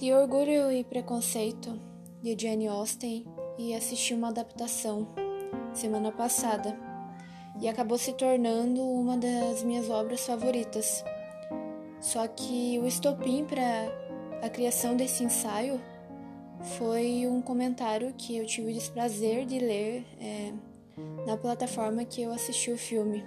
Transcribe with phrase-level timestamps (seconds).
[0.00, 1.78] Li Orgulho e Preconceito
[2.22, 3.26] de Jane Austen
[3.58, 5.06] e assisti uma adaptação
[5.74, 6.74] semana passada
[7.60, 11.04] e acabou se tornando uma das minhas obras favoritas.
[12.00, 13.60] Só que o estopim para
[14.42, 15.78] a criação desse ensaio
[16.78, 20.54] foi um comentário que eu tive o desprazer de ler é,
[21.26, 23.22] na plataforma que eu assisti o filme.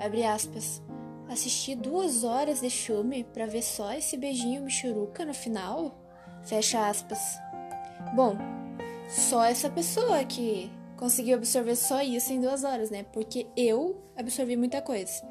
[0.00, 0.80] Abre aspas.
[1.28, 5.98] Assisti duas horas de filme para ver só esse beijinho michuruca no final?
[6.42, 7.18] Fecha aspas.
[8.14, 8.36] Bom,
[9.08, 13.04] só essa pessoa que conseguiu absorver só isso em duas horas, né?
[13.12, 15.24] Porque eu absorvi muita coisa.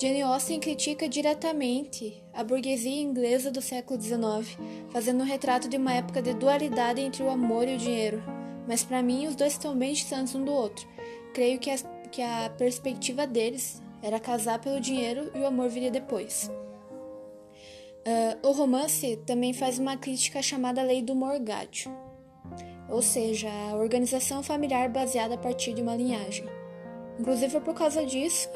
[0.00, 4.58] Jane Austen critica diretamente a burguesia inglesa do século XIX,
[4.90, 8.22] fazendo um retrato de uma época de dualidade entre o amor e o dinheiro.
[8.66, 10.88] Mas para mim, os dois estão bem distantes um do outro.
[11.34, 11.76] Creio que a,
[12.10, 16.50] que a perspectiva deles era casar pelo dinheiro e o amor viria depois.
[18.00, 21.94] Uh, o romance também faz uma crítica chamada Lei do Morgádio,
[22.88, 26.46] ou seja, a organização familiar baseada a partir de uma linhagem.
[27.18, 28.48] Inclusive é por causa disso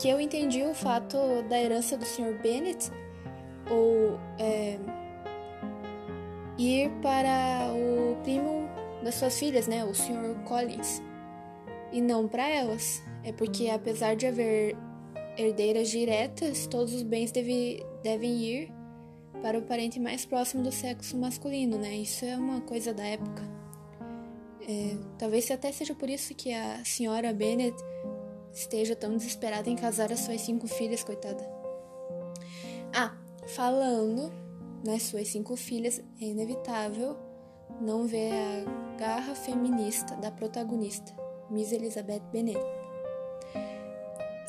[0.00, 1.16] que eu entendi o fato
[1.48, 2.40] da herança do Sr.
[2.42, 2.90] Bennet
[3.70, 4.78] ou é,
[6.58, 8.68] ir para o primo
[9.04, 10.42] das suas filhas, né, o Sr.
[10.44, 11.02] Collins,
[11.92, 13.02] e não para elas.
[13.22, 14.76] É porque apesar de haver
[15.36, 18.72] herdeiras diretas, todos os bens deve, devem ir
[19.42, 21.96] para o parente mais próximo do sexo masculino, né?
[21.96, 23.42] Isso é uma coisa da época.
[24.68, 27.74] É, talvez até seja por isso que a senhora Bennet
[28.52, 31.42] esteja tão desesperada em casar as suas cinco filhas, coitada.
[32.92, 34.32] Ah, falando
[34.84, 37.16] nas suas cinco filhas, é inevitável
[37.80, 41.14] não ver a garra feminista da protagonista,
[41.50, 42.79] Miss Elizabeth Bennet.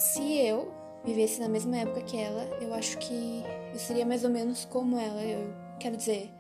[0.01, 0.73] Se eu
[1.05, 4.97] vivesse na mesma época que ela, eu acho que eu seria mais ou menos como
[4.97, 5.21] ela.
[5.21, 6.31] Eu quero dizer,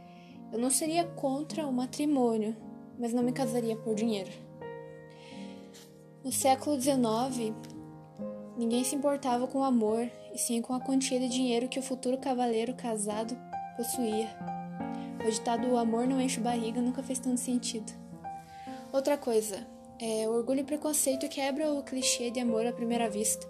[0.51, 2.57] eu não seria contra o matrimônio,
[2.97, 4.31] mas não me casaria por dinheiro.
[6.23, 7.53] No século XIX,
[8.57, 11.83] ninguém se importava com o amor, e sim com a quantia de dinheiro que o
[11.83, 13.37] futuro cavaleiro casado
[13.77, 14.27] possuía.
[15.23, 17.93] O ditado o amor não enche barriga nunca fez tanto sentido.
[18.91, 19.67] Outra coisa,
[20.01, 23.47] é, o orgulho e preconceito quebra o clichê de amor à primeira vista.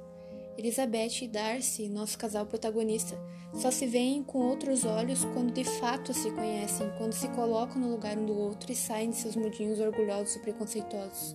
[0.58, 3.18] Elizabeth e Darcy, nosso casal protagonista,
[3.54, 7.90] só se veem com outros olhos quando de fato se conhecem, quando se colocam no
[7.90, 11.34] lugar um do outro e saem de seus mudinhos orgulhosos e preconceituosos.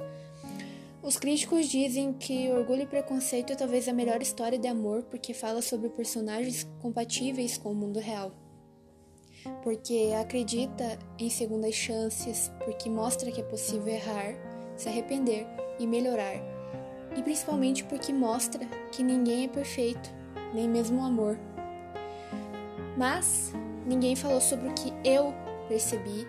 [1.03, 5.33] Os críticos dizem que Orgulho e Preconceito é talvez a melhor história de amor porque
[5.33, 8.33] fala sobre personagens compatíveis com o mundo real.
[9.63, 15.47] Porque acredita em segundas chances, porque mostra que é possível errar, se arrepender
[15.79, 16.35] e melhorar.
[17.17, 20.11] E principalmente porque mostra que ninguém é perfeito,
[20.55, 21.39] nem mesmo o amor.
[22.97, 23.53] Mas
[23.87, 25.35] ninguém falou sobre o que eu
[25.69, 26.27] percebi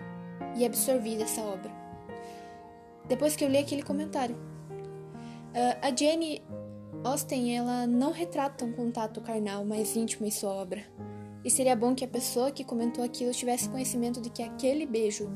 [0.56, 1.70] e absorvi dessa obra.
[3.06, 4.36] Depois que eu li aquele comentário.
[4.36, 6.42] Uh, a Jane
[7.04, 10.84] Austen ela não retrata um contato carnal mais íntimo em sua obra.
[11.44, 15.30] E seria bom que a pessoa que comentou aquilo tivesse conhecimento de que aquele beijo,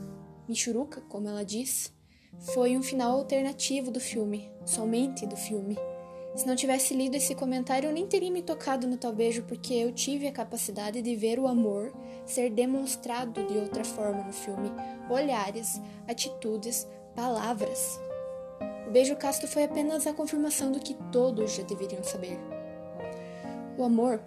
[0.48, 1.92] Michuruca, como ela diz,
[2.38, 5.76] foi um final alternativo do filme, somente do filme.
[6.34, 9.74] Se não tivesse lido esse comentário, eu nem teria me tocado no tal beijo, porque
[9.74, 11.92] eu tive a capacidade de ver o amor
[12.24, 14.72] ser demonstrado de outra forma no filme.
[15.10, 18.00] Olhares, atitudes, palavras.
[18.88, 22.38] O beijo casto foi apenas a confirmação do que todos já deveriam saber.
[23.76, 24.22] O amor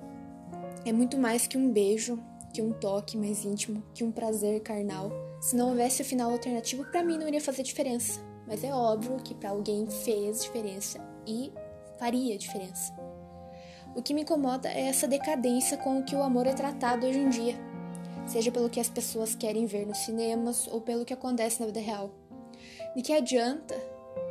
[0.85, 2.19] é muito mais que um beijo,
[2.53, 5.11] que um toque mais íntimo, que um prazer carnal.
[5.45, 8.19] Se não houvesse o final alternativo, para mim não iria fazer diferença.
[8.47, 11.53] Mas é óbvio que para alguém fez diferença e
[11.99, 12.91] faria diferença.
[13.95, 17.29] O que me incomoda é essa decadência com que o amor é tratado hoje em
[17.29, 17.55] dia,
[18.25, 21.79] seja pelo que as pessoas querem ver nos cinemas ou pelo que acontece na vida
[21.79, 22.09] real.
[22.95, 23.75] De que adianta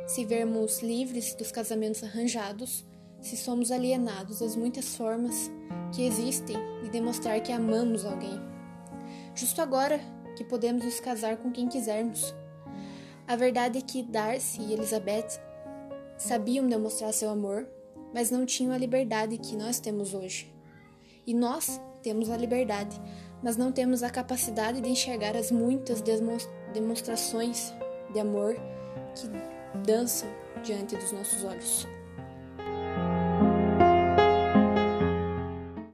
[0.05, 2.85] se vermos livres dos casamentos arranjados,
[3.21, 5.49] se somos alienados das muitas formas
[5.93, 8.37] que existem de demonstrar que amamos alguém.
[9.33, 9.97] Justo agora
[10.35, 12.33] que podemos nos casar com quem quisermos.
[13.27, 15.39] A verdade é que Darcy e Elizabeth
[16.17, 17.67] sabiam demonstrar seu amor,
[18.13, 20.53] mas não tinham a liberdade que nós temos hoje.
[21.25, 23.01] E nós temos a liberdade,
[23.41, 26.03] mas não temos a capacidade de enxergar as muitas
[26.73, 27.73] demonstrações
[28.13, 28.55] de amor
[29.15, 29.27] que
[29.85, 30.29] dançam
[30.63, 31.87] diante dos nossos olhos.